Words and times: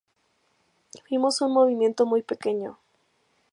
Fuimos 1.07 1.41
un 1.41 1.53
movimiento 1.53 2.07
muy 2.07 2.23
pequeño. 2.23 2.79